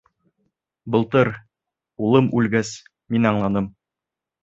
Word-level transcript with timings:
Былтыр... 0.95 1.31
улым 2.07 2.33
үлгәс... 2.41 2.75
мин 3.15 3.33
аңланым... 3.35 3.73